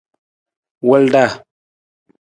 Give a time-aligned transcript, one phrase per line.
[0.87, 1.25] Wulda.